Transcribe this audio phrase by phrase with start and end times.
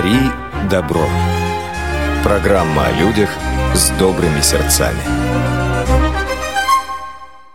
[0.00, 0.16] Дари
[0.70, 1.06] добро.
[2.24, 3.28] Программа о людях
[3.74, 4.96] с добрыми сердцами.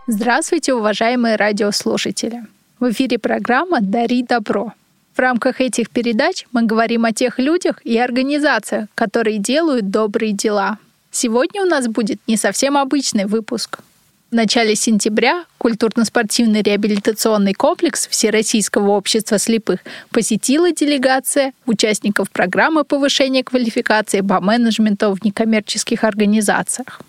[0.06, 2.44] Здравствуйте, уважаемые радиослушатели!
[2.78, 4.74] В эфире программа «Дари добро».
[5.16, 10.78] В рамках этих передач мы говорим о тех людях и организациях, которые делают добрые дела.
[11.10, 13.80] Сегодня у нас будет не совсем обычный выпуск.
[14.28, 19.78] В начале сентября культурно-спортивный реабилитационный комплекс Всероссийского общества слепых
[20.10, 27.02] посетила делегация участников программы повышения квалификации по менеджменту в некоммерческих организациях.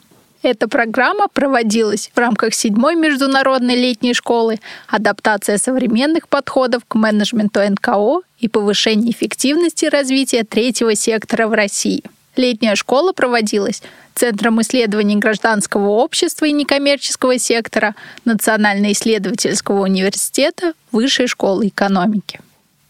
[0.44, 8.22] Эта программа проводилась в рамках седьмой международной летней школы «Адаптация современных подходов к менеджменту НКО
[8.40, 12.04] и повышение эффективности развития третьего сектора в России».
[12.38, 13.82] Летняя школа проводилась
[14.14, 17.96] Центром исследований гражданского общества и некоммерческого сектора
[18.26, 22.40] Национально-исследовательского университета Высшей школы экономики.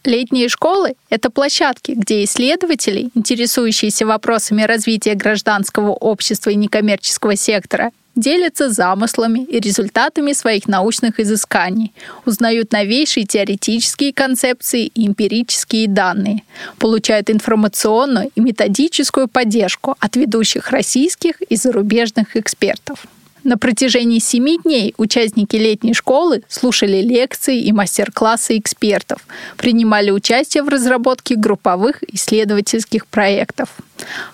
[0.03, 8.69] Летние школы— это площадки, где исследователи, интересующиеся вопросами развития гражданского общества и некоммерческого сектора, делятся
[8.69, 11.93] замыслами и результатами своих научных изысканий,
[12.25, 16.43] узнают новейшие теоретические концепции и эмпирические данные,
[16.79, 23.05] получают информационную и методическую поддержку от ведущих российских и зарубежных экспертов.
[23.43, 29.25] На протяжении семи дней участники летней школы слушали лекции и мастер-классы экспертов,
[29.57, 33.69] принимали участие в разработке групповых исследовательских проектов.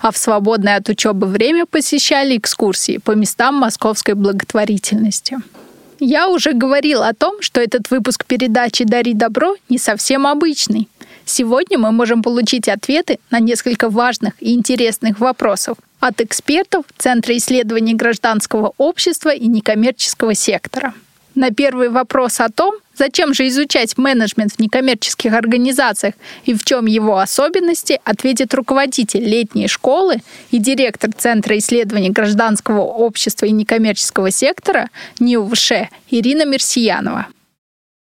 [0.00, 5.38] А в свободное от учебы время посещали экскурсии по местам московской благотворительности.
[6.00, 10.88] Я уже говорил о том, что этот выпуск передачи «Дари добро» не совсем обычный.
[11.26, 17.94] Сегодня мы можем получить ответы на несколько важных и интересных вопросов от экспертов Центра исследований
[17.94, 20.92] гражданского общества и некоммерческого сектора.
[21.34, 26.14] На первый вопрос о том, зачем же изучать менеджмент в некоммерческих организациях
[26.44, 30.18] и в чем его особенности, ответит руководитель летней школы
[30.52, 35.72] и директор Центра исследований гражданского общества и некоммерческого сектора НИУВШ
[36.10, 37.26] Ирина Мерсиянова.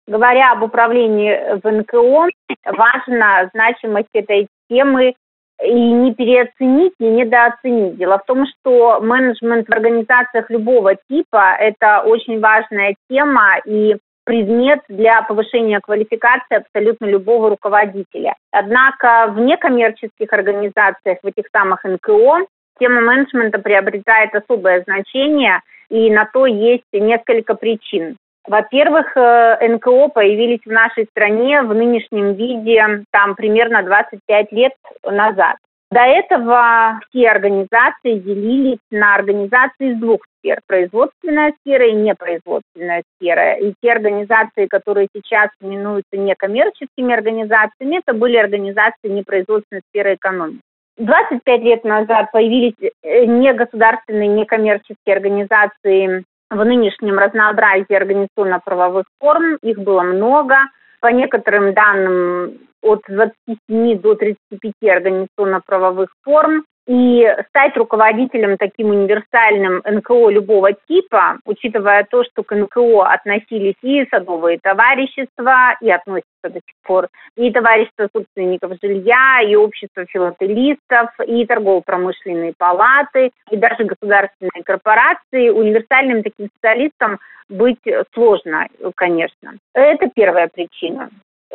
[0.07, 2.29] Говоря об управлении в НКО,
[2.65, 5.15] важна значимость этой темы
[5.63, 7.97] и не переоценить, и недооценить.
[7.97, 13.95] Дело в том, что менеджмент в организациях любого типа– это очень важная тема и
[14.25, 18.35] предмет для повышения квалификации абсолютно любого руководителя.
[18.51, 22.45] Однако в некоммерческих организациях, в этих самых НКО,
[22.79, 28.17] тема менеджмента приобретает особое значение, и на то есть несколько причин.
[28.47, 34.73] Во-первых, э, НКО появились в нашей стране в нынешнем виде там примерно 25 лет
[35.03, 35.57] назад.
[35.91, 43.53] До этого все организации делились на организации из двух сфер– производственная сфера и непроизводственная сфера.
[43.53, 50.61] И те организации, которые сейчас именуются некоммерческими организациями, это были организации непроизводственной сферы экономики.
[50.97, 56.23] 25 лет назад появились э, негосударственные некоммерческие организации
[56.55, 59.57] в нынешнем разнообразии организационно-правовых форм.
[59.61, 60.55] Их было много.
[61.01, 70.29] По некоторым данным, от 27 до 35 организационно-правовых форм и стать руководителем таким универсальным НКО
[70.29, 76.75] любого типа, учитывая то, что к НКО относились и садовые товарищества, и относятся до сих
[76.83, 85.49] пор, и товарищество собственников жилья, и общество филателистов, и торгово-промышленные палаты, и даже государственные корпорации,
[85.49, 87.19] универсальным таким специалистом
[87.49, 87.81] быть
[88.13, 89.53] сложно, конечно.
[89.73, 91.09] Это первая причина.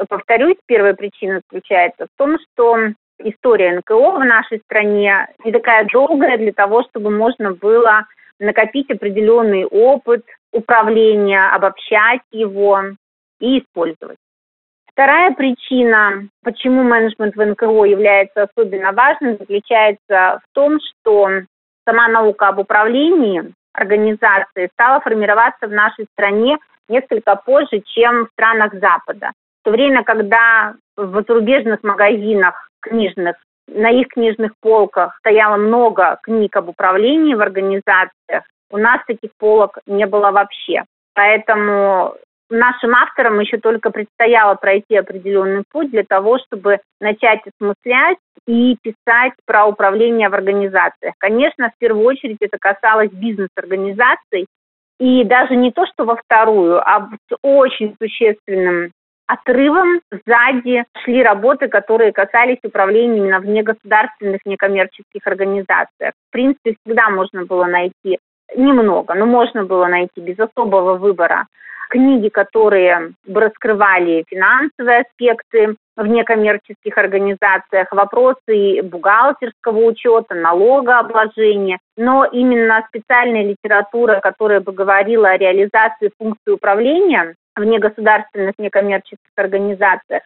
[0.08, 2.76] Повторюсь, первая причина заключается в том, что
[3.24, 8.06] история НКО в нашей стране не такая долгая для того, чтобы можно было
[8.38, 12.80] накопить определенный опыт управления, обобщать его
[13.40, 14.16] и использовать.
[14.92, 21.30] Вторая причина, почему менеджмент в НКО является особенно важным, заключается в том, что
[21.86, 28.74] сама наука об управлении организации стала формироваться в нашей стране несколько позже, чем в странах
[28.74, 29.30] Запада.
[29.62, 33.36] В то время, когда в зарубежных магазинах книжных.
[33.68, 38.44] На их книжных полках стояло много книг об управлении в организациях.
[38.70, 40.84] У нас таких полок не было вообще.
[41.14, 42.14] Поэтому
[42.48, 49.32] нашим авторам еще только предстояло пройти определенный путь для того, чтобы начать осмыслять и писать
[49.46, 51.14] про управление в организациях.
[51.18, 54.46] Конечно, в первую очередь это касалось бизнес-организаций,
[54.98, 58.90] и даже не то, что во вторую, а с очень существенным
[59.32, 66.14] отрывом сзади шли работы, которые касались управления именно в негосударственных, некоммерческих организациях.
[66.28, 68.18] В принципе, всегда можно было найти
[68.56, 71.46] немного, но можно было найти без особого выбора
[71.90, 82.84] книги, которые бы раскрывали финансовые аспекты в некоммерческих организациях, вопросы бухгалтерского учета, налогообложения, но именно
[82.88, 90.22] специальная литература, которая бы говорила о реализации функции управления в негосударственных некоммерческих организациях,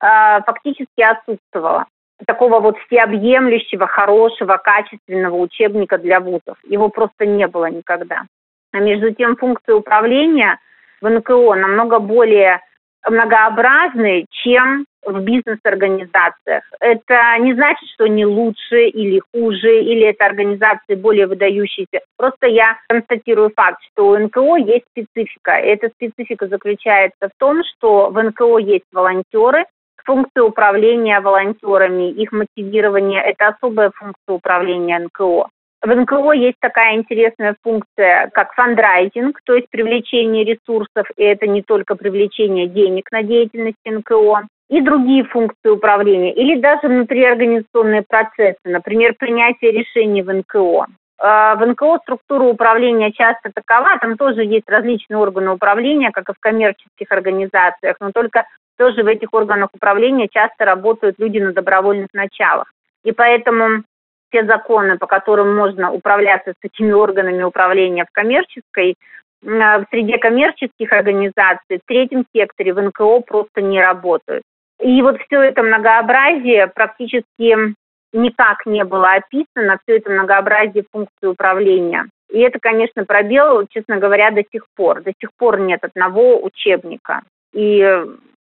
[0.00, 1.86] а, фактически отсутствовала.
[2.26, 6.56] Такого вот всеобъемлющего, хорошего, качественного учебника для вузов.
[6.64, 8.22] Его просто не было никогда.
[8.72, 10.58] А между тем функции управления
[11.00, 12.60] в НКО намного более
[13.06, 16.64] многообразны, чем в бизнес-организациях.
[16.80, 22.00] Это не значит, что они лучше или хуже, или это организации более выдающиеся.
[22.16, 25.52] Просто я констатирую факт, что у НКО есть специфика.
[25.52, 29.64] Эта специфика заключается в том, что в НКО есть волонтеры,
[30.04, 35.48] функция управления волонтерами, их мотивирование– это особая функция управления НКО.
[35.86, 41.62] В НКО есть такая интересная функция, как фандрайзинг, то есть привлечение ресурсов, и это не
[41.62, 49.14] только привлечение денег на деятельность НКО, и другие функции управления, или даже внутриорганизационные процессы, например,
[49.16, 50.86] принятие решений в НКО.
[51.18, 56.32] А, в НКО структура управления часто такова, там тоже есть различные органы управления, как и
[56.32, 58.44] в коммерческих организациях, но только
[58.76, 62.72] тоже в этих органах управления часто работают люди на добровольных началах.
[63.04, 63.84] И поэтому
[64.30, 68.96] те законы, по которым можно управляться с этими органами управления в коммерческой,
[69.42, 74.42] в среде коммерческих организаций, в третьем секторе, в НКО просто не работают.
[74.80, 77.74] И вот все это многообразие практически
[78.12, 82.06] никак не было описано, все это многообразие функций управления.
[82.30, 85.02] И это, конечно, пробел, честно говоря, до сих пор.
[85.02, 87.22] До сих пор нет одного учебника.
[87.52, 87.78] И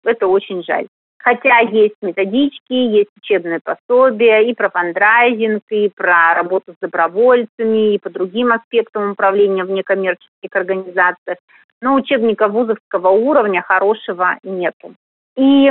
[0.04, 0.88] это очень жаль.
[1.18, 8.00] Хотя есть методички, есть учебные пособия и про фандрайзинг, и про работу с добровольцами, и
[8.00, 11.38] по другим аспектам управления в некоммерческих организациях.
[11.82, 14.94] Но учебника вузовского уровня хорошего нету.
[15.36, 15.70] И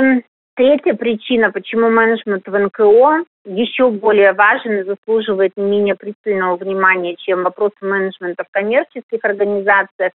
[0.55, 7.15] третья причина, почему менеджмент в НКО еще более важен и заслуживает не менее пристального внимания,
[7.15, 10.11] чем вопросы менеджмента в коммерческих организациях,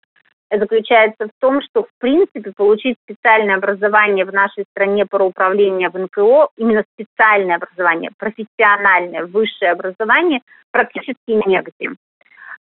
[0.52, 5.98] заключается в том, что, в принципе, получить специальное образование в нашей стране по управлению в
[5.98, 11.92] НКО, именно специальное образование, профессиональное, высшее образование, практически негде.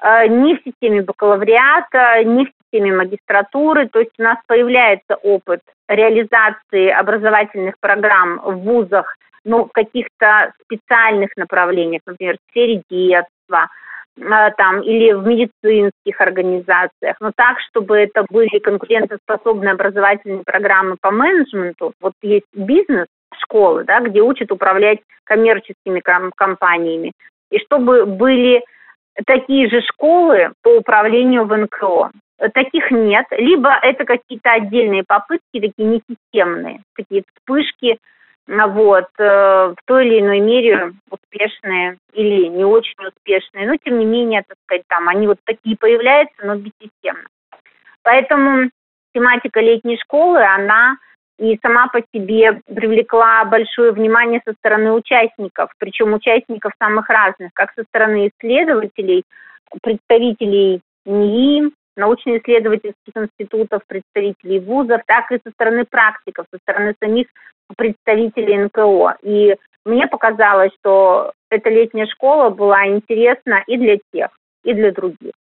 [0.02, 3.88] Э, ни в системе бакалавриата, ни в системе магистратуры.
[3.88, 11.36] То есть у нас появляется опыт реализации образовательных программ в вузах, ну, в каких-то специальных
[11.36, 13.68] направлениях, например, в сфере детства,
[14.56, 21.92] там, или в медицинских организациях, но так, чтобы это были конкурентоспособные образовательные программы по менеджменту.
[22.00, 23.06] Вот есть бизнес,
[23.38, 26.02] школы, да, где учат управлять коммерческими
[26.36, 27.12] компаниями,
[27.50, 28.62] и чтобы были
[29.26, 32.10] такие же школы по управлению в НКО.
[32.54, 37.98] Таких нет, либо это какие-то отдельные попытки, такие несистемные, такие вспышки
[38.66, 44.04] вот, э, в той или иной мере успешные или не очень успешные, но тем не
[44.04, 47.28] менее, так сказать, там они вот такие появляются, но бессистемно.
[48.02, 48.70] Поэтому
[49.14, 50.96] тематика летней школы, она
[51.38, 57.72] и сама по себе привлекла большое внимание со стороны участников, причем участников самых разных, как
[57.74, 59.22] со стороны исследователей,
[59.80, 67.26] представителей НИИ, научно-исследовательских институтов, представителей вузов, так и со стороны практиков, со стороны самих
[67.76, 69.16] представителей НКО.
[69.22, 74.28] И мне показалось, что эта летняя школа была интересна и для тех,
[74.64, 75.32] и для других.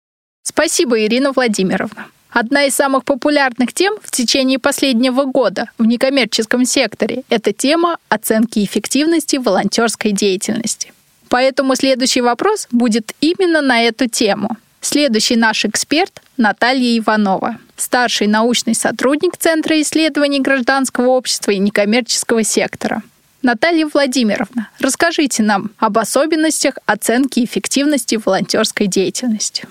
[0.43, 2.07] Спасибо, Ирина Владимировна.
[2.31, 8.64] Одна из самых популярных тем в течение последнего года в некоммерческом секторе– это тема оценки
[8.64, 10.93] эффективности волонтерской деятельности.
[11.31, 14.50] Поэтому следующий вопрос будет именно на эту тему–
[14.81, 23.02] Следующий наш эксперт– Наталья Иванова, старший научный сотрудник Центра исследований гражданского общества и некоммерческого сектора.
[23.42, 29.66] Наталья Владимировна, расскажите нам об особенностях оценки эффективности волонтерской деятельности.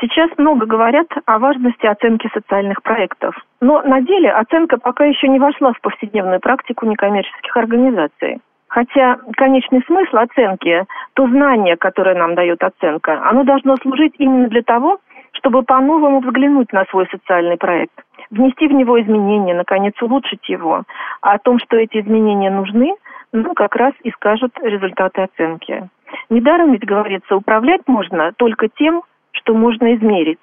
[0.00, 3.36] Сейчас много говорят о важности оценки социальных проектов.
[3.60, 8.40] Но на деле оценка пока еще не вошла в повседневную практику некоммерческих организаций.
[8.66, 10.84] Хотя конечный смысл оценки,
[11.14, 14.98] то знание, которое нам дает оценка, оно должно служить именно для того,
[15.44, 17.92] чтобы по-новому взглянуть на свой социальный проект,
[18.30, 20.84] внести в него изменения, наконец улучшить его.
[21.20, 22.94] А о том, что эти изменения нужны,
[23.32, 25.86] ну, как раз и скажут результаты оценки.
[26.30, 30.38] Недаром ведь говорится, управлять можно только тем, что можно измерить.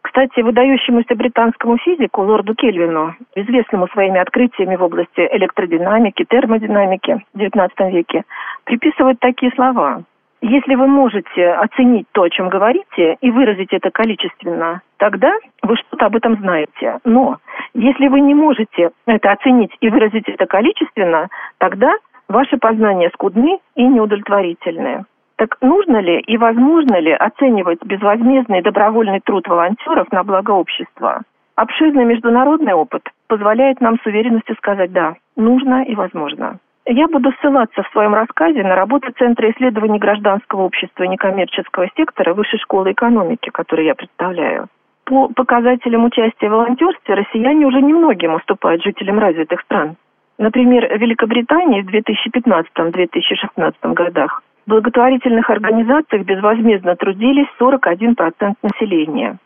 [0.00, 7.90] Кстати, выдающемуся британскому физику лорду Кельвину, известному своими открытиями в области электродинамики, термодинамики в XIX
[7.90, 8.24] веке,
[8.64, 10.04] приписывают такие слова.
[10.40, 16.06] Если вы можете оценить то, о чем говорите, и выразить это количественно, тогда вы что-то
[16.06, 16.98] об этом знаете.
[17.04, 17.38] Но
[17.74, 21.28] если вы не можете это оценить и выразить это количественно,
[21.58, 21.92] тогда
[22.28, 25.04] ваши познания скудны и неудовлетворительны.
[25.36, 31.22] Так нужно ли и возможно ли оценивать безвозмездный добровольный труд волонтеров на благо общества?
[31.56, 36.58] Обширный международный опыт позволяет нам с уверенностью сказать «да, нужно и возможно».
[36.90, 42.32] Я буду ссылаться в своем рассказе на работу Центра исследований гражданского общества и некоммерческого сектора
[42.32, 44.68] Высшей школы экономики, который я представляю.
[45.04, 49.96] По показателям участия в волонтерстве россияне уже немногим уступают жителям развитых стран.
[50.38, 59.36] Например, в Великобритании в 2015-2016 годах в благотворительных организациях безвозмездно трудились 41% населения.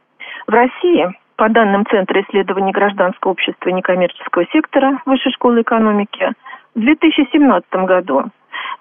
[0.47, 6.31] В России, по данным Центра исследований гражданского общества и некоммерческого сектора Высшей школы экономики,
[6.75, 8.25] в 2017 году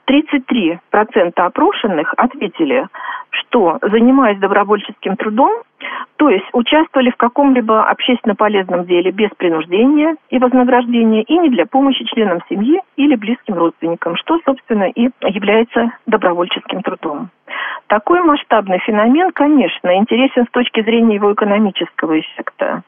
[0.08, 0.80] 33%
[1.36, 2.88] опрошенных ответили,
[3.30, 5.64] что, занимаясь добровольческим трудом,
[6.18, 11.66] то есть участвовали в каком-либо общественно полезном деле без принуждения и вознаграждения и не для
[11.66, 17.30] помощи членам семьи или близким родственникам, что, собственно, и является добровольческим трудом.
[17.88, 22.84] Такой масштабный феномен, конечно, интересен с точки зрения его экономического эффекта.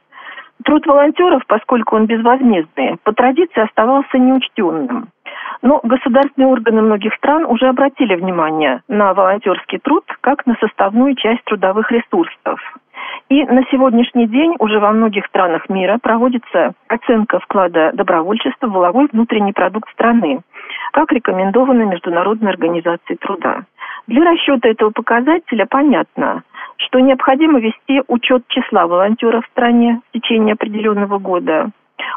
[0.66, 5.08] Труд волонтеров, поскольку он безвозмездный, по традиции оставался неучтенным.
[5.62, 11.44] Но государственные органы многих стран уже обратили внимание на волонтерский труд как на составную часть
[11.46, 12.60] трудовых ресурсов.
[13.30, 19.08] И на сегодняшний день уже во многих странах мира проводится оценка вклада добровольчества в воловой
[19.12, 20.42] внутренний продукт страны,
[20.92, 23.64] как рекомендовано Международной организацией труда.
[24.08, 26.44] Для расчета этого показателя понятно,
[26.78, 31.72] что необходимо вести учет числа волонтеров в стране в течение определенного года,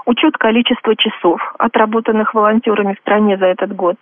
[0.06, 3.96] учет количества часов, отработанных волонтерами в стране за этот год,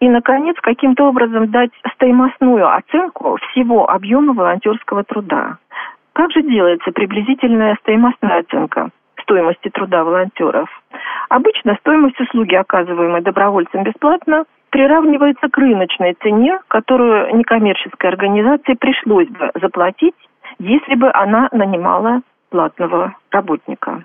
[0.00, 5.58] и, наконец, каким-то образом дать стоимостную оценку всего объема волонтерского труда.
[6.12, 8.90] Как же делается приблизительная стоимостная оценка
[9.22, 10.68] стоимости труда волонтеров?
[11.28, 14.44] Обычно стоимость услуги, оказываемой добровольцем бесплатно,
[14.74, 20.16] приравнивается к рыночной цене, которую некоммерческой организации пришлось бы заплатить,
[20.58, 24.02] если бы она нанимала платного работника.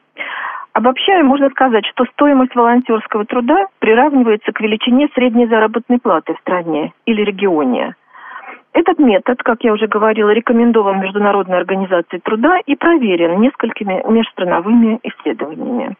[0.74, 6.94] Обобщая, можно сказать, что стоимость волонтерского труда приравнивается к величине средней заработной платы в стране
[7.08, 7.96] или регионе.
[8.74, 15.96] Этот метод, как я уже говорила, рекомендован Международной организацией труда и проверен несколькими межстрановыми исследованиями.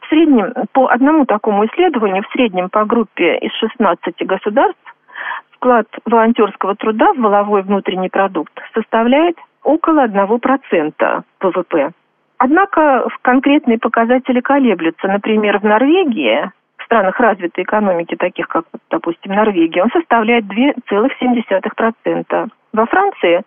[0.00, 4.94] В среднем, по одному такому исследованию, в среднем по группе из 16 государств,
[5.52, 11.90] вклад волонтерского труда в воловой внутренний продукт составляет около 1% ВВП.
[12.38, 15.08] Однако конкретные показатели колеблются.
[15.08, 16.50] Например, в Норвегии,
[16.84, 22.48] в странах развитой экономики, таких как, допустим, Норвегия, он составляет 2,7%.
[22.72, 23.42] Во Франции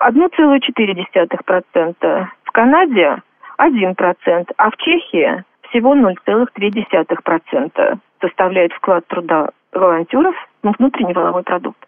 [0.00, 3.16] 1,4%, в Канаде
[3.58, 11.84] 1%, а в Чехии всего 0,2% составляет вклад труда волонтеров в внутренний воловой продукт.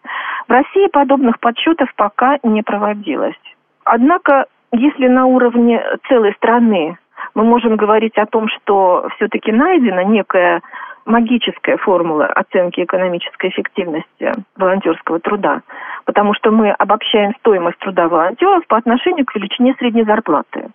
[0.47, 3.39] В России подобных подсчетов пока не проводилось.
[3.85, 6.97] Однако, если на уровне целой страны
[7.35, 10.61] мы можем говорить о том, что все-таки найдена некая
[11.09, 15.61] магическая формула оценки экономической эффективности волонтерского труда,
[16.05, 20.69] потому что мы обобщаем стоимость труда волонтеров по отношению к величине средней зарплаты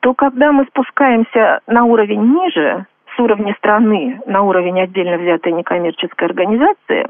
[0.00, 6.28] то когда мы спускаемся на уровень ниже, с уровня страны на уровень отдельно взятой некоммерческой
[6.28, 7.06] организации,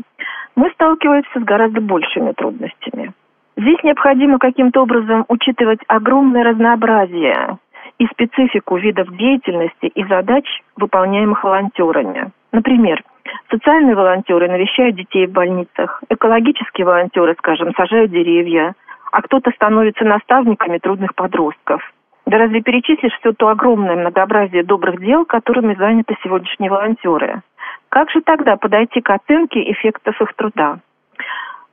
[0.57, 3.13] мы сталкиваемся с гораздо большими трудностями.
[3.57, 7.59] Здесь необходимо каким-то образом учитывать огромное разнообразие
[7.99, 12.33] и специфику видов деятельности и задач, выполняемых волонтерами.
[12.53, 13.03] Например,
[13.51, 18.75] социальные волонтеры навещают детей в больницах, экологические волонтеры, скажем, сажают деревья,
[19.13, 21.83] а кто-то становится наставниками трудных подростков–
[22.31, 27.43] да разве перечислишь все то огромное многообразие добрых дел, которыми заняты сегодняшние волонтеры?
[27.89, 30.79] Как же тогда подойти к оценке эффектов их труда?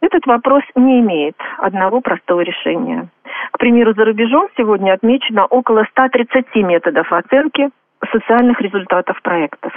[0.01, 3.07] Этот вопрос не имеет одного простого решения.
[3.51, 7.69] К примеру, за рубежом сегодня отмечено около 130 методов оценки
[8.11, 9.73] социальных результатов проектов.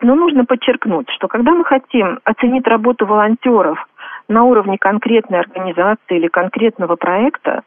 [0.00, 3.86] Но нужно подчеркнуть, что когда мы хотим оценить работу волонтеров
[4.28, 7.62] на уровне конкретной организации или конкретного проекта,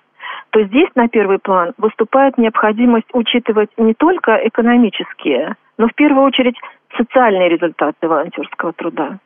[0.50, 6.56] то здесь на первый план выступает необходимость учитывать не только экономические, но в первую очередь
[6.98, 9.18] социальные результаты волонтерского труда.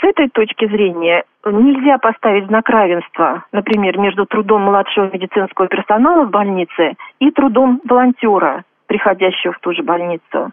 [0.00, 6.30] С этой точки зрения нельзя поставить знак равенства, например, между трудом младшего медицинского персонала в
[6.30, 10.52] больнице и трудом волонтера, приходящего в ту же больницу.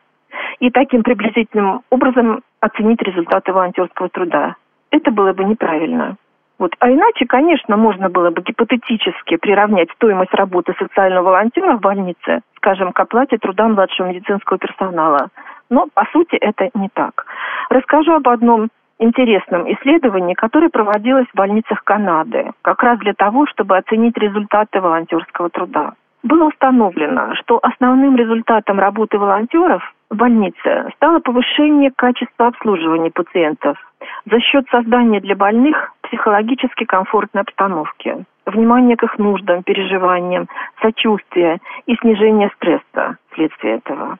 [0.59, 4.55] И таким приблизительным образом оценить результаты волонтерского труда.
[4.91, 6.17] Это было бы неправильно.
[6.57, 6.73] Вот.
[6.79, 12.93] А иначе, конечно, можно было бы гипотетически приравнять стоимость работы социального волонтера в больнице, скажем,
[12.93, 15.29] к оплате труда младшего медицинского персонала.
[15.69, 17.25] Но, по сути, это не так.
[17.69, 18.69] Расскажу об одном
[18.99, 25.49] интересном исследовании, которое проводилось в больницах Канады, как раз для того, чтобы оценить результаты волонтерского
[25.49, 25.93] труда.
[26.23, 33.77] Было установлено, что основным результатом работы волонтеров в больнице стало повышение качества обслуживания пациентов
[34.25, 40.47] за счет создания для больных психологически комфортной обстановки, внимания к их нуждам, переживаниям,
[40.81, 44.17] сочувствия и снижения стресса вследствие этого.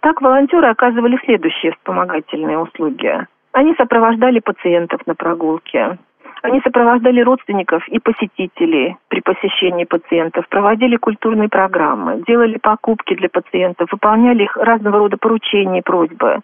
[0.00, 3.26] Так волонтеры оказывали следующие вспомогательные услуги.
[3.52, 5.98] Они сопровождали пациентов на прогулке,
[6.42, 13.90] они сопровождали родственников и посетителей при посещении пациентов, проводили культурные программы, делали покупки для пациентов,
[13.92, 16.40] выполняли их разного рода поручения и просьбы,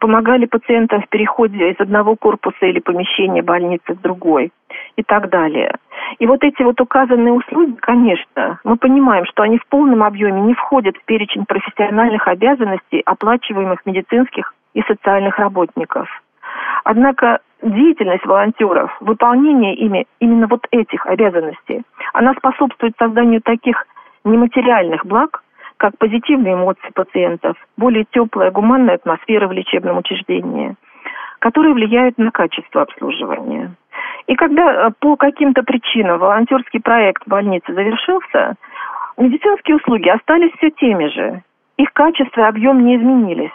[0.00, 4.52] помогали пациентам в переходе из одного корпуса или помещения больницы в другой
[4.96, 5.76] и так далее.
[6.18, 10.54] И вот эти вот указанные услуги, конечно, мы понимаем, что они в полном объеме не
[10.54, 16.21] входят в перечень профессиональных обязанностей оплачиваемых медицинских и социальных работников.
[16.84, 23.86] Однако деятельность волонтеров, выполнение ими именно вот этих обязанностей, она способствует созданию таких
[24.24, 25.42] нематериальных благ,
[25.76, 30.76] как позитивные эмоции пациентов, более теплая, гуманная атмосфера в лечебном учреждении,
[31.38, 33.74] которые влияют на качество обслуживания.
[34.26, 38.54] И когда э, по каким-то причинам волонтерский проект в больнице завершился,
[39.16, 41.42] медицинские услуги остались все теми же.
[41.78, 43.50] Их качество и объем не изменились.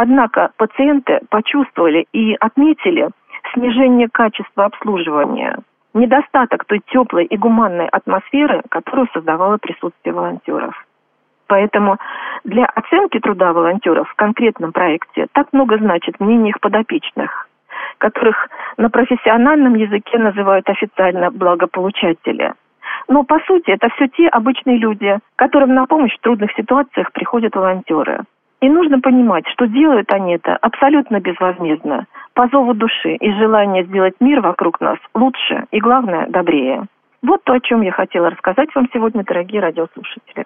[0.00, 3.08] Однако пациенты почувствовали и отметили
[3.52, 5.58] снижение качества обслуживания,
[5.92, 10.86] недостаток той теплой и гуманной атмосферы, которую создавало присутствие волонтеров.
[11.48, 11.96] Поэтому
[12.44, 17.48] для оценки труда волонтеров в конкретном проекте так много значит мнение их подопечных,
[17.98, 22.54] которых на профессиональном языке называют официально благополучатели.
[23.08, 27.56] Но по сути это все те обычные люди, которым на помощь в трудных ситуациях приходят
[27.56, 28.20] волонтеры.
[28.60, 34.14] И нужно понимать, что делают они это абсолютно безвозмездно, по зову души и желания сделать
[34.20, 36.86] мир вокруг нас лучше и, главное, добрее.
[37.22, 40.44] Вот то, о чем я хотела рассказать вам сегодня, дорогие радиослушатели.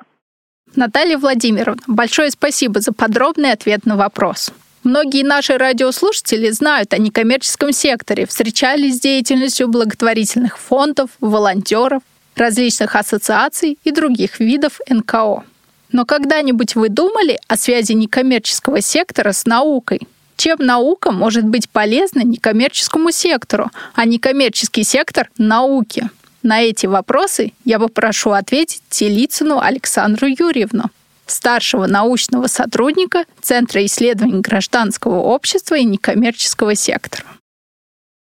[0.75, 4.53] Наталья Владимировна, большое спасибо за подробный ответ на вопрос.
[4.85, 12.03] Многие наши радиослушатели знают о некоммерческом секторе, встречались с деятельностью благотворительных фондов, волонтеров,
[12.37, 15.45] различных ассоциаций и других видов НКО.
[15.93, 20.01] Но когда-нибудь вы думали о связи некоммерческого сектора с наукой?
[20.37, 26.11] Чем наука может быть полезна некоммерческому сектору, а некоммерческий сектор– науке?
[26.43, 30.85] На эти вопросы я попрошу ответить Телицыну Александру Юрьевну,
[31.27, 37.25] старшего научного сотрудника Центра исследований гражданского общества и некоммерческого сектора.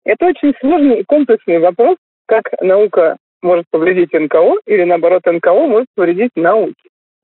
[0.05, 1.97] Это очень сложный и комплексный вопрос,
[2.27, 6.75] как наука может повредить НКО или, наоборот, НКО может повредить науке.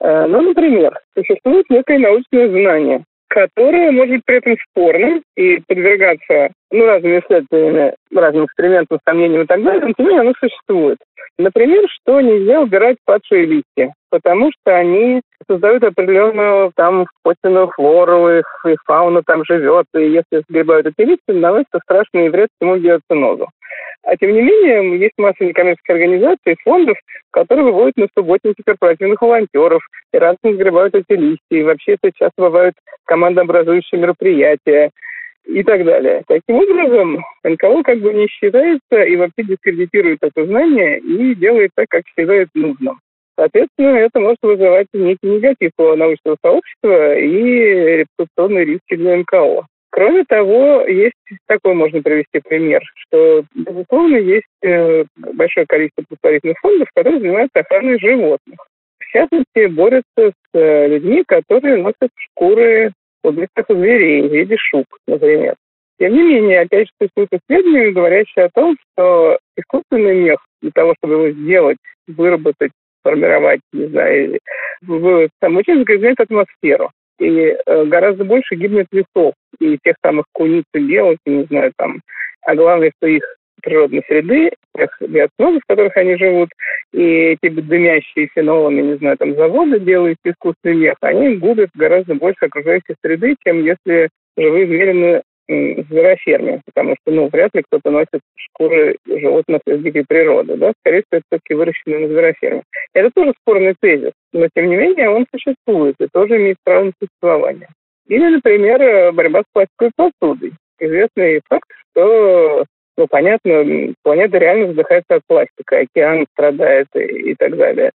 [0.00, 6.86] Э, ну, например, существует некое научное знание, которое может при этом спорным и подвергаться ну,
[6.86, 10.98] разными исследованиями, разным экспериментам, сомнениям и так далее, но тем не менее оно существует.
[11.38, 18.64] Например, что нельзя убирать падшие листья, потому что они создают определенную там почвенную флору, их,
[18.66, 23.48] их фауна там живет, и если сгребают эти листья, наносится страшный вред всему геоцинозу.
[24.04, 26.96] А тем не менее, есть масса некоммерческих организаций, фондов,
[27.30, 29.82] которые выводят на субботники корпоративных волонтеров
[30.12, 31.40] и разом сгребают эти листья.
[31.50, 34.90] И вообще это часто бывают командообразующие мероприятия
[35.44, 36.22] и так далее.
[36.26, 41.86] Таким образом, НКО как бы не считается и вообще дискредитирует это знание и делает так,
[41.88, 43.00] как считает нужным.
[43.38, 49.66] Соответственно, это может вызывать некий негатив у научного сообщества и репутационные риски для НКО.
[49.98, 51.16] Кроме того, есть
[51.48, 57.98] такой можно привести пример, что, безусловно, есть э, большое количество благотворительных фондов, которые занимаются охраной
[57.98, 58.60] животных.
[59.00, 62.92] В частности, борются с э, людьми, которые носят шкуры
[63.24, 65.56] убитых зверей в виде шуб, например.
[65.98, 70.94] Тем не менее, опять же, существуют исследования, говорящие о том, что искусственный мех для того,
[70.98, 74.38] чтобы его сделать, выработать, сформировать, не знаю,
[74.80, 80.64] в, там очень загрязняет атмосферу и э, гораздо больше гибнет лесов и тех самых куниц
[80.74, 82.00] и белок, не знаю, там,
[82.42, 83.22] а главное, что их
[83.62, 86.48] природной среды, тех биоценозов, в которых они живут,
[86.92, 92.46] и эти дымящие фенолами, не знаю, там заводы делают искусственный мех, они губят гораздо больше
[92.46, 98.20] окружающей среды, чем если живые звери в звероферме, потому что, ну, вряд ли кто-то носит
[98.36, 102.62] шкуры животных из дикой природы, да, скорее всего, это все-таки выращенные на звероферме.
[102.92, 106.92] Это тоже спорный тезис, но, тем не менее, он существует и тоже имеет право на
[107.00, 107.68] существование.
[108.08, 110.52] Или, например, борьба с пластиковой посудой.
[110.78, 112.64] Известный факт, что
[112.98, 113.64] Ну, понятно,
[114.02, 117.92] планета реально задыхается от пластика, океан страдает и, и так далее.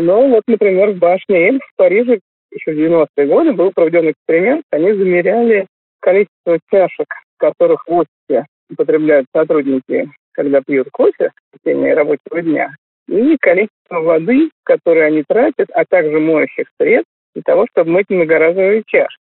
[0.00, 4.64] Но вот, например, в башне Эльф в Париже еще в 90-е годы был проведен эксперимент.
[4.70, 5.66] Они замеряли
[6.06, 12.70] количество чашек, которых в офисе употребляют сотрудники, когда пьют кофе в течение рабочего дня,
[13.08, 18.84] и количество воды, которое они тратят, а также моющих средств для того, чтобы мыть многоразовые
[18.86, 19.18] чашки.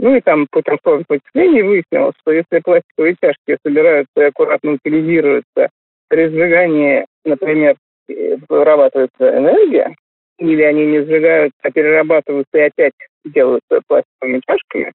[0.00, 5.70] Ну и там путем сложных вычислений выяснилось, что если пластиковые чашки собираются и аккуратно утилизируются,
[6.08, 7.76] при сжигании, например,
[8.48, 9.94] вырабатывается энергия,
[10.38, 12.92] или они не сжигаются, а перерабатываются и опять
[13.24, 14.92] делаются пластиковыми чашками,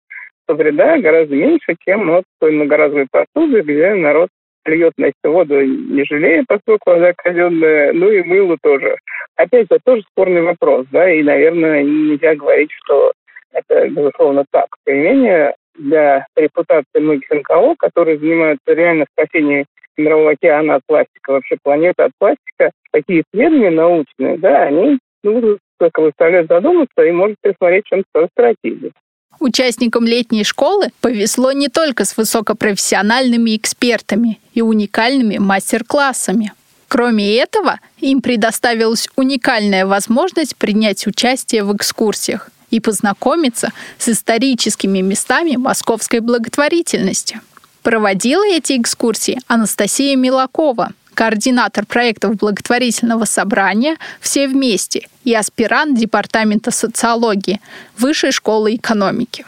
[0.48, 4.30] вреда гораздо меньше, чем от той многоразовой посуды, где народ
[4.66, 8.98] льет, значит, воду не жалея, поскольку вода казенная, ну и мыло тоже.
[9.36, 13.12] Опять это тоже спорный вопрос, да, и, наверное, нельзя говорить, что
[13.52, 14.68] это, безусловно, так.
[14.86, 19.66] Тем не менее, для репутации многих НКО, которые занимаются реально спасением
[19.98, 26.02] мирового океана от пластика, вообще планеты от пластика, такие исследования научные, да, они ну, только
[26.02, 28.92] выставляют задуматься и может присмотреть чем-то свою стратегию.
[29.39, 36.54] Участникам летней школы повезло не только с высокопрофессиональными экспертами и уникальными мастер-классами.
[36.88, 45.56] Кроме этого, им предоставилась уникальная возможность принять участие в экскурсиях и познакомиться с историческими местами
[45.56, 47.41] московской благотворительности.
[47.82, 57.60] Проводила эти экскурсии Анастасия Милакова, координатор проектов благотворительного собрания «Все вместе» и аспирант Департамента социологии
[57.97, 59.45] Высшей школы экономики.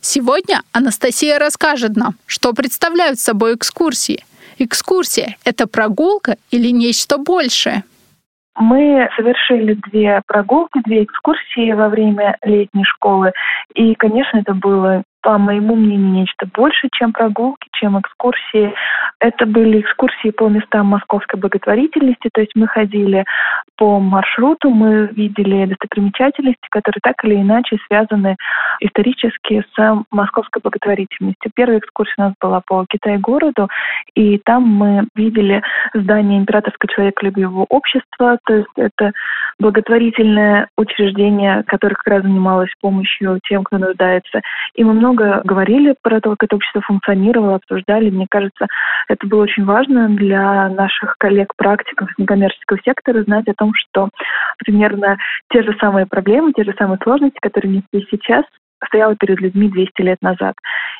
[0.00, 4.24] Сегодня Анастасия расскажет нам, что представляют собой экскурсии.
[4.58, 7.84] Экскурсия– это прогулка или нечто большее?
[8.56, 13.32] Мы совершили две прогулки, две экскурсии во время летней школы.
[13.74, 18.72] И, конечно, это было по моему мнению, нечто больше, чем прогулки, чем экскурсии.
[19.18, 23.24] Это были экскурсии по местам московской благотворительности, то есть мы ходили
[23.80, 28.36] по маршруту, мы видели достопримечательности, которые так или иначе связаны
[28.80, 31.50] исторически с московской благотворительностью.
[31.54, 33.70] Первая экскурсия у нас была по Китай-городу,
[34.14, 35.62] и там мы видели
[35.94, 39.12] здание Императорского человеколюбивого общества, то есть это
[39.58, 44.42] благотворительное учреждение, которое как раз занималось помощью тем, кто нуждается.
[44.74, 48.10] И мы много говорили про то, как это общество функционировало, обсуждали.
[48.10, 48.66] Мне кажется,
[49.08, 54.08] это было очень важно для наших коллег-практиков некоммерческого сектора знать о том, что
[54.58, 55.16] примерно
[55.50, 58.44] те же самые проблемы, те же самые сложности, которые есть сейчас,
[58.86, 60.54] стояла перед людьми 200 лет назад.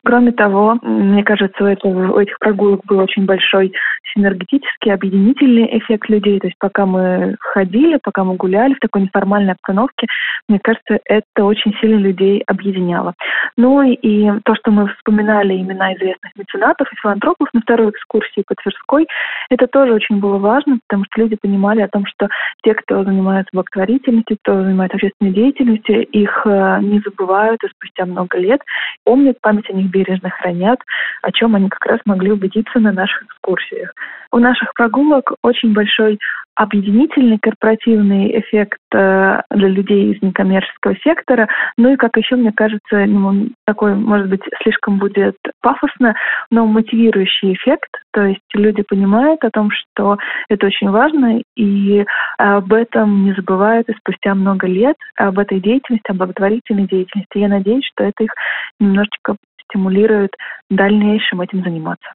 [0.04, 3.72] Кроме того, мне кажется, у, этого, у этих прогулок был очень большой
[4.14, 6.40] синергетический, объединительный эффект людей.
[6.40, 10.06] То есть пока мы ходили, пока мы гуляли в такой неформальной обстановке,
[10.48, 13.14] мне кажется, это очень сильно людей объединяло.
[13.56, 18.54] Ну и то, что мы вспоминали имена известных меценатов и филантропов на второй экскурсии по
[18.54, 19.06] Тверской,
[19.50, 22.28] это тоже очень было важно, потому что люди понимали о том, что
[22.62, 28.60] те, кто занимается благотворительностью, кто занимается общественной деятельностью, их э, не забывают спустя много лет,
[29.04, 30.80] помнят, память о них бережно хранят,
[31.22, 33.92] о чем они как раз могли убедиться на наших экскурсиях.
[34.32, 36.18] У наших прогулок очень большой
[36.60, 41.48] объединительный корпоративный эффект э, для людей из некоммерческого сектора.
[41.78, 46.14] Ну и, как еще, мне кажется, ну, такой, может быть, слишком будет пафосно,
[46.50, 47.88] но мотивирующий эффект.
[48.12, 50.18] То есть люди понимают о том, что
[50.50, 52.04] это очень важно, и
[52.36, 57.38] об этом не забывают и спустя много лет, об этой деятельности, об благотворительной деятельности.
[57.38, 58.32] Я надеюсь, что это их
[58.78, 60.32] немножечко стимулирует
[60.68, 62.12] в дальнейшем этим заниматься.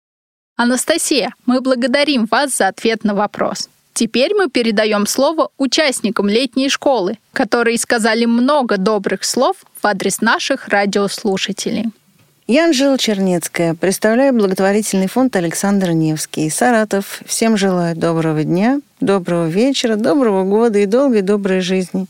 [0.55, 3.69] Анастасия, мы благодарим вас за ответ на вопрос.
[3.95, 10.67] Теперь мы передаем слово участникам летней школы, которые сказали много добрых слов в адрес наших
[10.67, 11.85] радиослушателей.
[12.45, 16.49] Я Анжела Чернецкая, представляю благотворительный фонд Александр Невский.
[16.49, 17.21] Саратов.
[17.25, 22.05] Всем желаю доброго дня, доброго вечера, доброго года и долгой доброй жизни.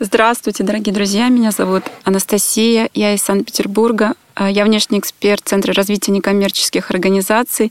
[0.00, 1.28] Здравствуйте, дорогие друзья.
[1.28, 2.90] Меня зовут Анастасия.
[2.92, 4.14] Я из Санкт-Петербурга.
[4.40, 7.70] А, я внешний эксперт Центра развития некоммерческих организаций.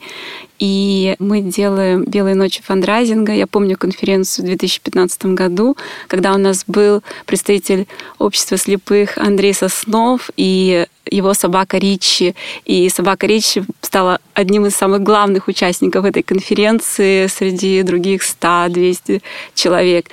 [0.60, 3.34] И мы делаем «Белые ночи фандрайзинга».
[3.34, 5.76] Я помню конференцию в 2015 году,
[6.08, 7.88] когда у нас был представитель
[8.20, 12.36] общества слепых Андрей Соснов и его собака Ричи.
[12.66, 19.24] И собака Ричи стала одним из самых главных участников этой конференции среди других 100-200
[19.56, 20.06] человек.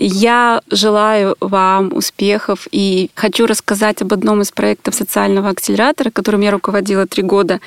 [0.00, 6.52] Я желаю вам успехов и хочу рассказать об одном из проектов социального акселератора, которым я
[6.52, 7.58] руководила три года.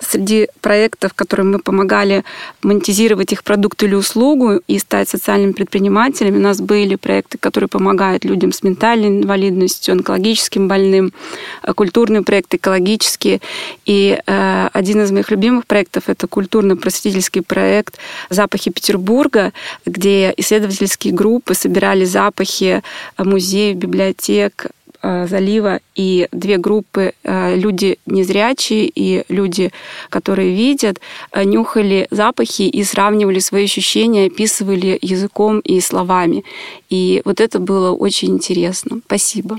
[0.00, 2.24] Среди проектов, которым мы помогали
[2.62, 8.24] монетизировать их продукт или услугу и стать социальными предпринимателями, у нас были проекты, которые помогают
[8.24, 11.12] людям с ментальной инвалидностью, онкологическим больным,
[11.74, 13.42] культурные проекты, экологические.
[13.84, 17.98] И э, один из моих любимых проектов— это культурно-просветительский проект
[18.30, 19.52] «Запахи Петербурга»,
[19.84, 22.82] где исследовательские группы собирают собирали запахи
[23.16, 24.66] э, музеев, библиотек,
[25.02, 29.72] э, залива, и две группы, э, люди незрячие и люди,
[30.08, 31.00] которые видят,
[31.34, 36.44] нюхали запахи и сравнивали свои ощущения, описывали языком и словами.
[36.90, 39.00] И вот это было очень интересно.
[39.06, 39.56] Спасибо.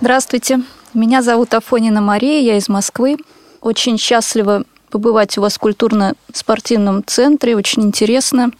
[0.00, 0.60] Здравствуйте,
[0.94, 3.16] меня зовут Афонина Мария, я из Москвы.
[3.60, 8.50] Очень счастлива побывать у вас в культурно-спортивном центре, очень интересно.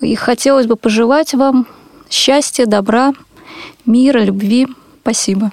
[0.00, 1.66] И хотелось бы пожелать вам
[2.14, 3.12] счастья, добра,
[3.84, 4.68] мира, любви.
[5.02, 5.52] Спасибо.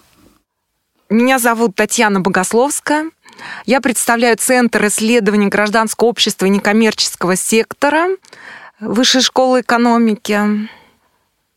[1.10, 3.12] Меня зовут Татьяна Богословская.
[3.66, 8.10] Я представляю Центр исследований гражданского общества и некоммерческого сектора
[8.80, 10.40] Высшей школы экономики.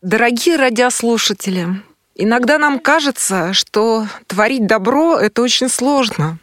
[0.03, 1.81] Дорогие радиослушатели,
[2.13, 6.37] иногда нам кажется, что творить добро– это очень сложно.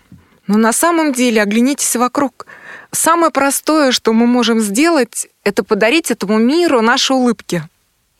[0.49, 2.47] Но на самом деле оглянитесь вокруг.
[2.91, 7.63] Самое простое, что мы можем сделать, это подарить этому миру наши улыбки.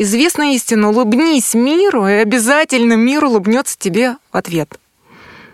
[0.03, 4.77] Известная истина, улыбнись миру, и обязательно мир улыбнется тебе в ответ.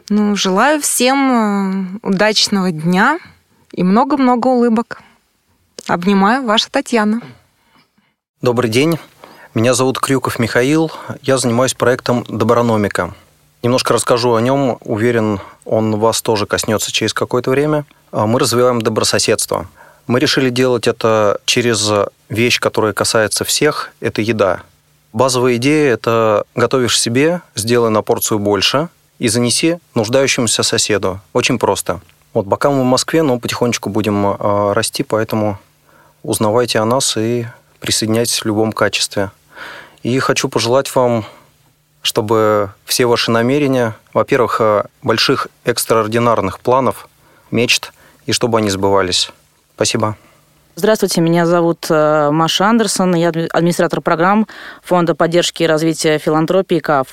[0.09, 3.19] Ну, желаю всем э, удачного дня
[3.73, 5.03] и много-много улыбок.
[5.87, 7.21] Обнимаю, ваша Татьяна.
[8.41, 8.99] Добрый день.
[9.53, 10.91] Меня зовут Крюков Михаил.
[11.21, 13.15] Я занимаюсь проектом «Доброномика».
[13.63, 14.79] Немножко расскажу о нем.
[14.81, 17.85] Уверен, он вас тоже коснется через какое-то время.
[18.13, 19.67] А мы развиваем добрососедство–
[20.09, 21.89] мы решили делать это через
[22.29, 24.63] вещь, которая касается всех, это еда.
[25.13, 31.21] Базовая идея– это готовишь себе, сделай на порцию больше и занеси нуждающемуся соседу.
[31.33, 32.01] Очень просто.
[32.35, 35.59] Вот пока мы в Москве, но потихонечку будем э, расти, поэтому
[36.23, 37.47] узнавайте о нас и
[37.81, 39.31] присоединяйтесь в любом качестве.
[40.03, 41.27] И хочу пожелать вам,
[42.03, 47.09] чтобы все ваши намерения, во-первых, э, больших экстраординарных планов,
[47.51, 47.93] мечт,
[48.27, 49.33] и чтобы они сбывались.
[49.79, 50.17] Спасибо.
[50.79, 54.47] Здравствуйте, меня зовут э, Маша Андерсон, я администратор программ
[54.85, 57.09] Фонда поддержки и развития филантропии КАФ.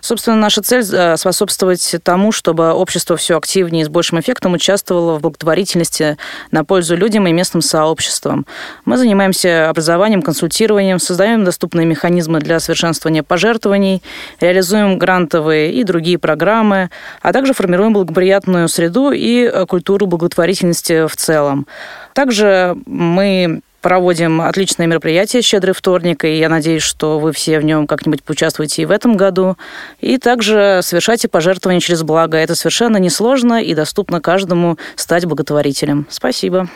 [0.00, 5.18] Собственно, наша цель э,– способствовать тому, чтобы общество все активнее и с большим эффектом участвовало
[5.18, 6.16] в благотворительности
[6.50, 8.46] на пользу людям и местным сообществам.
[8.86, 14.02] Мы занимаемся образованием, консультированием, создаем доступные механизмы для совершенствования пожертвований,
[14.40, 16.88] реализуем грантовые и другие программы,
[17.20, 21.66] а также формируем благоприятную среду и э, культуру благотворительности в целом.
[22.14, 27.86] Также мы проводим отличное мероприятие «Щедрый вторник», и я надеюсь, что вы все в нем
[27.86, 29.56] как-нибудь поучаствуете и в этом году.
[30.00, 32.36] И также совершайте пожертвования через благо.
[32.36, 36.06] Это совершенно несложно и доступно каждому стать благотворителем.
[36.10, 36.68] Спасибо.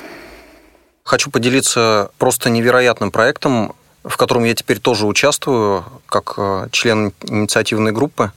[1.03, 7.93] Хочу поделиться просто невероятным проектом, в котором я теперь тоже участвую, как э, член инициативной
[7.93, 8.33] группы.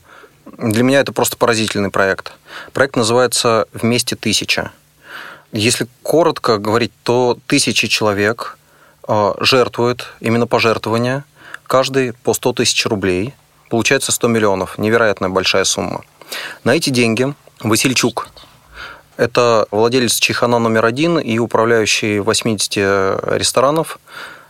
[0.58, 2.34] Для меня это просто поразительный проект.
[2.74, 4.72] Проект называется «Вместе тысяча».
[5.52, 8.58] Если коротко говорить, то тысячи человек
[9.08, 11.24] э, жертвуют, именно пожертвования,
[11.66, 13.34] каждый по 100 тысяч рублей.
[13.70, 14.78] Получается 100 миллионов.
[14.78, 16.04] Невероятная большая сумма.
[16.64, 18.30] На эти деньги Васильчук,
[19.16, 22.78] это владелец Чайхана номер один и управляющий 80
[23.38, 24.00] ресторанов,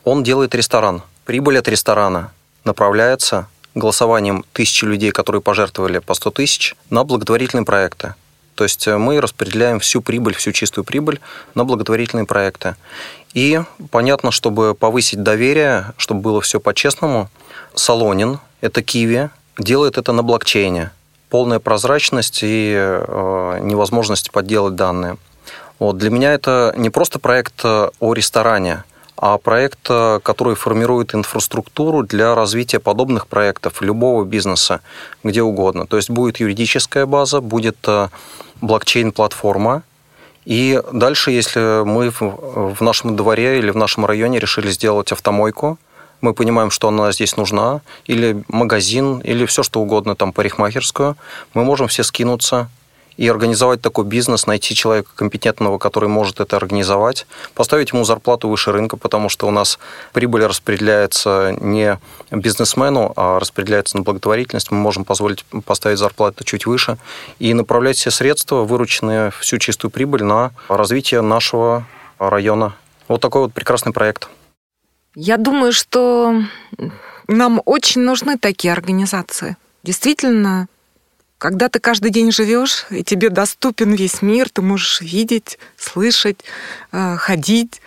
[0.04, 1.04] он делает ресторан.
[1.26, 2.32] Прибыль от ресторана
[2.64, 8.16] направляется голосованием тысячи людей, которые пожертвовали по 100 тысяч, на благотворительные проекты.
[8.58, 11.20] То есть э, мы распределяем всю прибыль, всю чистую прибыль
[11.54, 12.76] на благотворительные проекты.
[13.34, 17.30] И понятно, чтобы повысить доверие, чтобы было все по-честному,
[17.76, 20.90] Солонин, это Киви, делает это на блокчейне.
[21.30, 25.18] Полная прозрачность и э, невозможность подделать данные.
[25.78, 25.98] Вот.
[25.98, 28.86] Для меня это не просто проект э, о ресторане,
[29.18, 34.82] а проект, э, который формирует инфраструктуру для развития подобных проектов любого бизнеса,
[35.24, 35.86] где угодно.
[35.86, 37.78] То есть будет юридическая база, будет
[38.62, 39.84] блокчейн-платформа.
[40.46, 45.78] И дальше, если мы в нашем дворе или в нашем районе решили сделать автомойку,
[46.22, 51.16] мы понимаем, что она здесь нужна, или магазин, или все что угодно, там парикмахерскую,
[51.54, 52.70] мы можем все скинуться,
[53.18, 58.72] и организовать такой бизнес, найти человека компетентного, который может это организовать, поставить ему зарплату выше
[58.72, 59.80] рынка, потому что у нас
[60.14, 62.00] прибыль распределяется не
[62.32, 64.72] бизнесмену, а распределяется на благотворительность.
[64.72, 66.98] Мы можем позволить поставить зарплату чуть выше
[67.40, 71.86] и направлять все средства, вырученные всю чистую прибыль, на развитие нашего
[72.20, 72.76] района.
[73.08, 74.30] Вот такой вот прекрасный проект.
[75.16, 76.44] Я думаю, что
[77.28, 79.58] нам очень нужны такие организации.
[79.84, 80.68] Действительно,
[81.38, 86.40] когда ты каждый день живешь, и тебе доступен весь мир, ты можешь видеть, слышать,
[86.92, 87.82] э, ходить.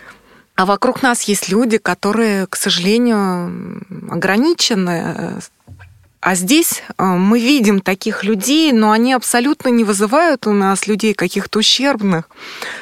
[0.55, 5.41] А вокруг нас есть люди, которые, к сожалению, ограничены.
[6.21, 11.13] А здесь э, мы видим таких людей, но они абсолютно не вызывают у нас людей
[11.13, 12.29] каких-то ущербных.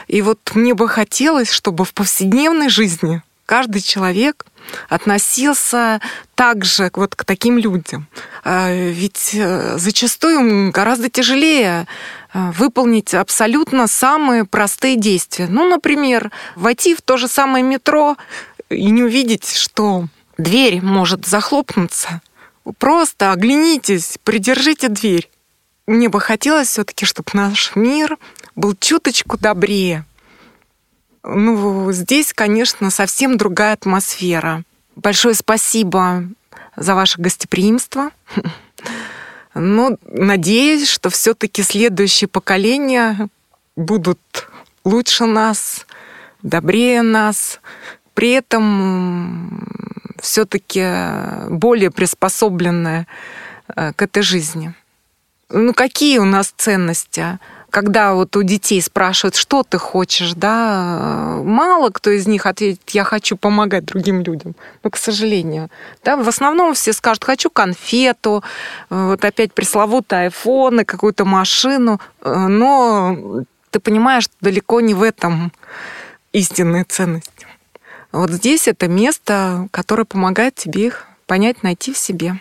[0.08, 4.45] И вот мне бы хотелось, чтобы в повседневной жизни каждый человек
[4.88, 6.01] относился
[6.36, 8.08] также вот к таким людям.
[8.43, 11.88] А, ведь э, зачастую гораздо тяжелее
[12.34, 15.47] э, выполнить абсолютно самые простые действия.
[15.49, 18.17] Ну, например, войти в то же самое метро
[18.69, 20.05] и не увидеть, что
[20.38, 22.21] дверь может захлопнуться.
[22.77, 25.29] Просто оглянитесь, придержите дверь.
[25.88, 28.17] Мне бы хотелось все-таки, чтобы наш мир
[28.55, 30.05] был чуточку добрее.
[31.23, 34.63] Ну, здесь, конечно, совсем другая атмосфера.
[34.95, 36.23] Большое спасибо
[36.75, 38.12] за ваше гостеприимство.
[39.53, 43.29] Но надеюсь, что все-таки следующие поколения
[43.75, 44.19] будут
[44.86, 45.86] лучше нас,
[46.41, 47.60] добрее нас,
[48.13, 49.67] при этом
[50.21, 50.86] все-таки
[51.49, 53.08] более приспособленные
[53.75, 54.73] э, к этой жизни.
[55.49, 57.39] Ну, какие у нас ценности?
[57.69, 63.03] Когда вот у детей спрашивают, что ты хочешь, да, мало кто из них ответит, я
[63.03, 64.55] хочу помогать другим людям.
[64.84, 65.69] Но, к сожалению,
[66.03, 68.43] да, в основном все скажут, хочу конфету,
[68.89, 75.51] вот опять пресловутый айфон и какую-то машину, но ты понимаешь, что далеко не в этом
[76.34, 77.47] истинные ценности.
[78.12, 82.39] Вот здесь это место, которое помогает тебе их понять, найти в себе.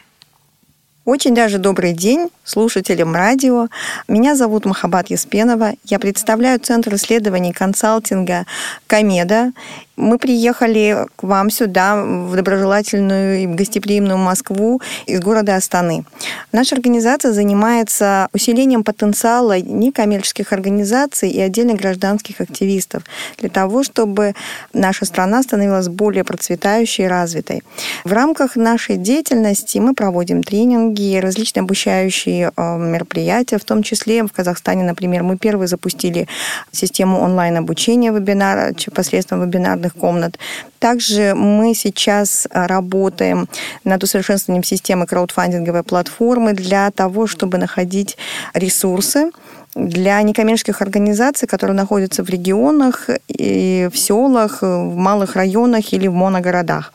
[1.08, 3.68] Очень даже добрый день слушателям радио.
[4.08, 5.72] Меня зовут Махабат Еспенова.
[5.84, 8.44] Я представляю Центр исследований консалтинга
[8.86, 9.52] Комеда.
[9.98, 16.04] Мы приехали к вам сюда, в доброжелательную и гостеприимную Москву из города Астаны.
[16.52, 23.02] Наша организация занимается усилением потенциала некоммерческих организаций и отдельных гражданских активистов
[23.38, 24.34] для того, чтобы
[24.72, 27.64] наша страна становилась более процветающей и развитой.
[28.04, 34.30] В рамках нашей деятельности мы проводим тренинги, различные обучающие э, мероприятия, в том числе в
[34.30, 36.28] Казахстане, например, мы первые запустили
[36.70, 40.38] систему онлайн-обучения вебинара посредством вебинарных комнат.
[40.78, 43.48] Также мы сейчас а, работаем
[43.84, 48.16] над усовершенствованием системы краудфандинговой платформы для того, чтобы находить
[48.54, 49.30] ресурсы
[49.74, 56.14] для некоммерческих организаций, которые находятся в регионах, и в селах, в малых районах или в
[56.14, 56.92] моногородах.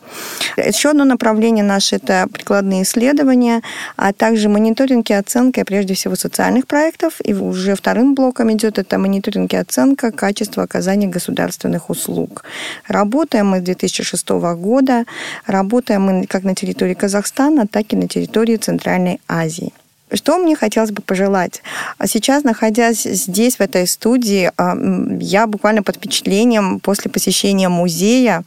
[0.57, 3.61] Еще одно направление наше– это прикладные исследования,
[3.95, 7.13] а также мониторинг и оценка, прежде всего, социальных проектов.
[7.23, 12.43] И уже вторым блоком идет это мониторинг и оценка качества оказания государственных услуг.
[12.87, 15.05] Работаем мы с 2006 года,
[15.45, 19.73] работаем мы как на территории Казахстана, так и на территории Центральной Азии.
[20.13, 21.61] Что мне хотелось бы пожелать?
[21.97, 24.75] А сейчас, находясь здесь, в этой студии, а,
[25.19, 28.43] я буквально под впечатлением после посещения музея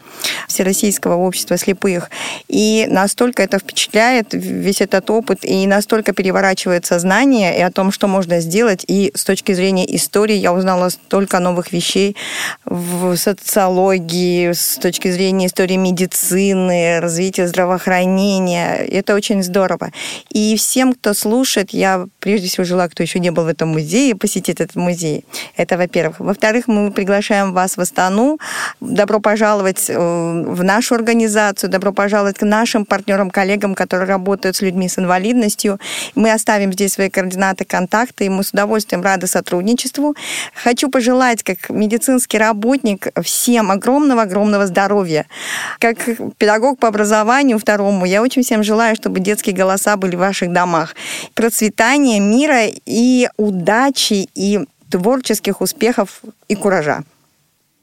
[0.48, 2.10] Всероссийского общества слепых.
[2.48, 8.06] И настолько это впечатляет, весь этот опыт, и настолько переворачивает сознание и о том, что
[8.06, 8.84] можно сделать.
[8.86, 12.16] И с точки зрения истории я узнала столько новых вещей
[12.64, 18.76] в социологии, с точки зрения истории медицины, развития здравоохранения.
[18.76, 19.90] Это очень здорово.
[20.30, 23.68] И всем, кто слушает, слушает, я прежде всего желаю, кто еще не был в этом
[23.70, 25.24] музее, посетить этот музей.
[25.56, 26.20] Это, во-первых.
[26.20, 28.38] Во-вторых, мы приглашаем вас в Астану.
[28.80, 34.62] Добро пожаловать э, в нашу организацию, добро пожаловать к нашим партнерам, коллегам, которые работают с
[34.62, 35.78] людьми с инвалидностью.
[36.14, 40.14] Мы оставим здесь свои координаты, контакты, и мы с удовольствием рады сотрудничеству.
[40.54, 45.24] Хочу пожелать, как медицинский работник, всем огромного-огромного здоровья.
[45.78, 45.96] Как
[46.38, 50.94] педагог по образованию второму, я очень всем желаю, чтобы детские голоса были в ваших домах
[51.46, 57.04] процветания, мира и удачи, и творческих успехов и куража.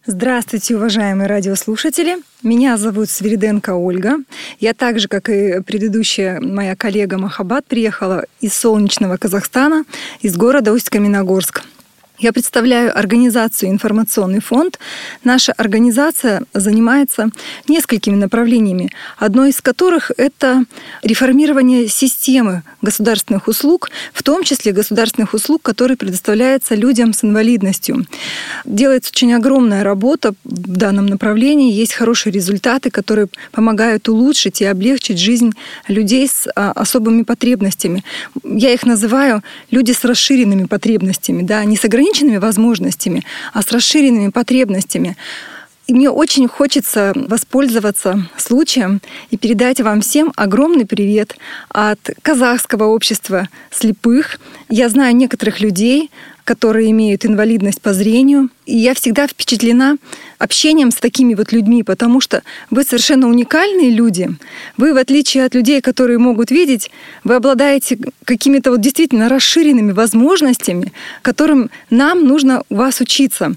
[0.05, 2.17] Здравствуйте, уважаемые радиослушатели.
[2.43, 4.17] Меня зовут Свириденко Ольга.
[4.59, 9.85] Я так же, как и предыдущая моя коллега Махабат, приехала из солнечного Казахстана,
[10.21, 11.63] из города Усть-Каменогорск.
[12.23, 14.79] Я представляю организацию «Информационный фонд».
[15.25, 17.31] Наша организация занимается
[17.67, 20.63] несколькими направлениями, одно из которых– это
[21.01, 28.05] реформирование системы государственных услуг, в том числе государственных услуг, которые предоставляются людям с инвалидностью.
[28.63, 35.19] Делается очень огромная работа в данном направлении, есть хорошие результаты, которые помогают улучшить и облегчить
[35.19, 35.51] жизнь
[35.89, 38.01] людей с а, особыми потребностями.
[38.45, 43.71] Я их называю люди с расширенными потребностями, да, не с ограниченными ограниченными возможностями, а с
[43.71, 45.17] расширенными потребностями.
[45.87, 49.01] И мне очень хочется воспользоваться случаем
[49.31, 51.35] и передать вам всем огромный привет
[51.69, 54.39] от казахского общества слепых.
[54.69, 56.09] Я знаю некоторых людей,
[56.43, 58.49] которые имеют инвалидность по зрению.
[58.65, 59.97] И я всегда впечатлена
[60.39, 64.29] общением с такими вот людьми, потому что вы совершенно уникальные люди.
[64.77, 66.91] Вы, в отличие от людей, которые могут видеть,
[67.23, 73.55] вы обладаете какими-то вот действительно расширенными возможностями, которым нам нужно у вас учиться.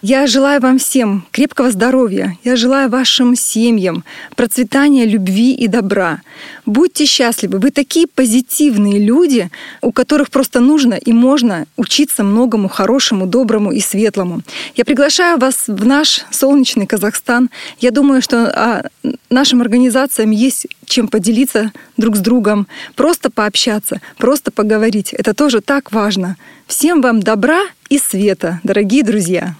[0.00, 2.38] Я желаю вам всем крепкого здоровья.
[2.44, 4.04] Я желаю вашим семьям
[4.36, 6.20] процветания любви и добра.
[6.68, 7.60] Будьте счастливы.
[7.60, 9.50] Вы такие позитивные люди,
[9.80, 14.42] у которых просто нужно и можно учиться многому хорошему, доброму и светлому.
[14.76, 17.48] Я приглашаю вас в наш солнечный Казахстан.
[17.80, 18.82] Я думаю, что а,
[19.30, 22.66] нашим организациям есть чем поделиться друг с другом,
[22.96, 25.14] просто пообщаться, просто поговорить.
[25.14, 26.36] Это тоже так важно.
[26.66, 29.54] Всем вам добра и света, дорогие друзья!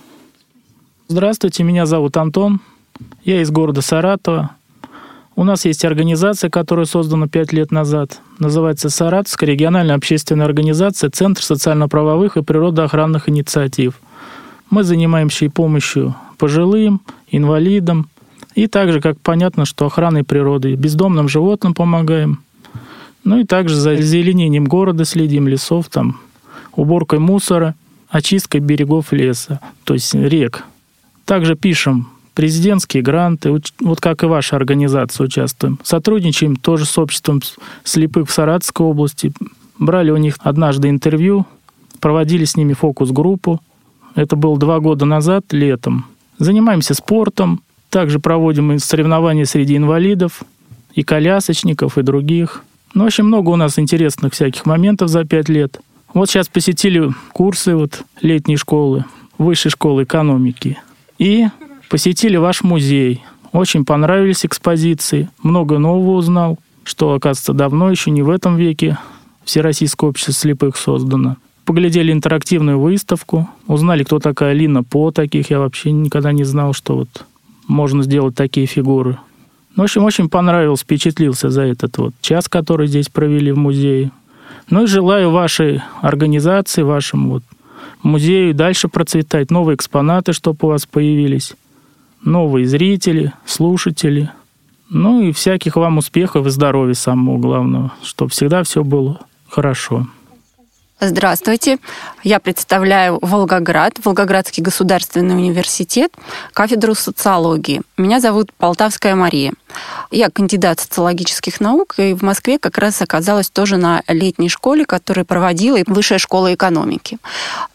[1.08, 2.60] Здравствуйте, меня зовут Антон.
[3.24, 4.57] Я из города Саратова.
[5.38, 8.20] У нас есть организация, которая создана пять лет назад.
[8.40, 14.00] Называется Саратовская региональная общественная организация Центр социально-правовых и природоохранных инициатив.
[14.68, 18.08] Мы занимаемся и помощью пожилым, инвалидам,
[18.56, 22.40] и также, как понятно, что охраной природы, бездомным животным помогаем.
[23.22, 26.20] Ну и также за зеленением города следим, лесов, там,
[26.74, 27.76] уборкой мусора,
[28.08, 30.64] очисткой берегов леса, то есть рек.
[31.24, 32.08] Также пишем
[32.38, 35.80] президентские гранты, вот как и ваша организация участвуем.
[35.82, 37.42] Сотрудничаем тоже с обществом
[37.82, 39.32] слепых в Саратовской области.
[39.76, 41.46] Брали у них однажды интервью,
[41.98, 43.60] проводили с ними фокус-группу.
[44.14, 46.06] Это было два года назад, летом.
[46.38, 47.60] Занимаемся спортом,
[47.90, 50.44] также проводим соревнования среди инвалидов,
[50.94, 52.62] и колясочников, и других.
[52.94, 55.80] Ну, очень много у нас интересных всяких моментов за пять лет.
[56.14, 59.06] Вот сейчас посетили курсы вот летней школы,
[59.38, 60.78] высшей школы экономики–
[61.18, 61.48] и
[61.88, 63.24] посетили ваш музей.
[63.52, 68.98] Очень понравились экспозиции, много нового узнал, что, оказывается, давно, еще не в этом веке,
[69.44, 71.36] Всероссийское общество слепых создано.
[71.64, 76.96] Поглядели интерактивную выставку, узнали, кто такая Лина По, таких я вообще никогда не знал, что
[76.96, 77.24] вот
[77.66, 79.18] можно сделать такие фигуры.
[79.74, 84.10] Ну, в общем, очень понравился, впечатлился за этот вот час, который здесь провели в музее.
[84.68, 87.42] Ну и желаю вашей организации, вашему вот
[88.02, 91.54] музею дальше процветать, новые экспонаты, чтобы у вас появились,
[92.22, 94.30] новые зрители, слушатели.
[94.90, 100.06] Ну и всяких вам успехов и здоровья самого главного, чтобы всегда все было хорошо.
[101.00, 101.78] Здравствуйте.
[102.24, 106.12] Я представляю Волгоград, Волгоградский государственный университет,
[106.52, 107.82] кафедру социологии.
[107.96, 109.52] Меня зовут Полтавская Мария.
[110.10, 115.24] Я кандидат социологических наук, и в Москве как раз оказалась тоже на летней школе, которую
[115.24, 117.18] проводила Высшая школа экономики.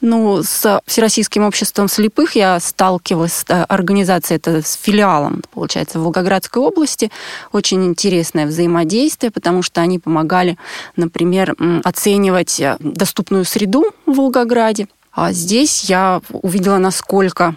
[0.01, 6.03] Ну, с Всероссийским обществом слепых я сталкивалась с э, организацией, это с филиалом, получается, в
[6.03, 7.11] Волгоградской области.
[7.51, 10.57] Очень интересное взаимодействие, потому что они помогали,
[10.95, 14.87] например, оценивать доступность доступную среду в Волгограде.
[15.11, 17.55] А здесь я увидела, насколько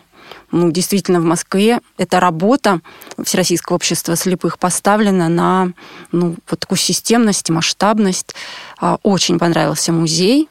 [0.50, 2.80] ну, действительно в Москве эта работа
[3.22, 5.72] Всероссийского общества слепых поставлена на
[6.12, 8.34] ну, вот такую системность, масштабность.
[8.78, 10.48] А, очень понравился музей.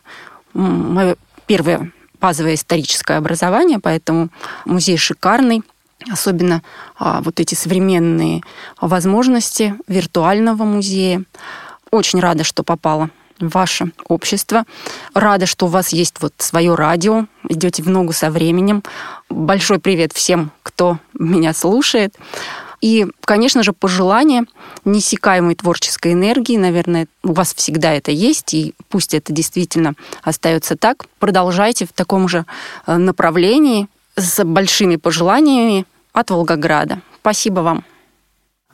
[0.53, 1.15] Мое
[1.45, 4.29] первое базовое историческое образование, поэтому
[4.65, 5.63] музей шикарный.
[6.11, 6.61] Особенно
[6.99, 8.41] а, вот эти современные
[8.79, 11.23] возможности виртуального музея.
[11.89, 14.65] Очень рада, что попала ваше общество.
[15.13, 18.83] Рада, что у вас есть вот свое радио, идете в ногу со временем.
[19.30, 22.15] Большой привет всем, кто меня слушает.
[22.82, 24.43] И, конечно же, пожелание
[24.84, 31.05] неиссякаемой творческой энергии, наверное, у вас всегда это есть, и пусть это действительно остается так.
[31.17, 32.45] Продолжайте в таком же
[32.86, 37.01] э, направлении с большими пожеланиями от Волгограда.
[37.21, 37.84] Спасибо вам.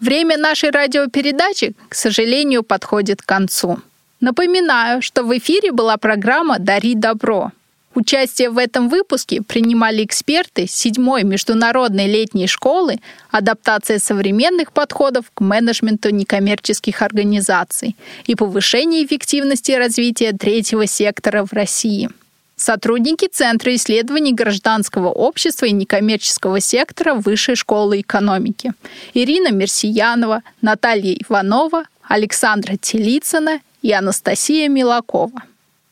[0.01, 3.79] Время нашей радиопередачи, к сожалению, подходит к концу.
[4.19, 7.51] Напоминаю, что в эфире была программа «Дари добро».
[7.93, 12.99] Участие в этом выпуске принимали эксперты седьмой международной летней школы
[13.31, 22.09] «Адаптация современных подходов к менеджменту некоммерческих организаций и повышение эффективности развития третьего сектора в России».
[22.55, 28.71] Сотрудники Центра исследований гражданского общества и некоммерческого сектора Высшей школы экономики.
[29.15, 35.41] Ирина Мерсиянова, Наталья Иванова, Александра Телицына и Анастасия Милакова.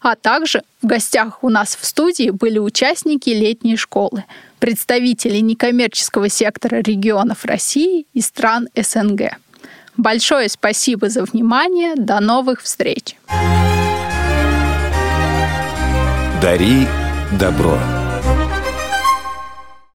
[0.02, 4.24] А также в гостях у нас в студии были участники летней школы,
[4.60, 9.38] представители некоммерческого сектора регионов России и стран СНГ.
[9.98, 11.96] Большое спасибо за внимание.
[11.96, 13.18] До новых встреч.
[16.42, 16.88] Дари
[17.38, 17.78] добро.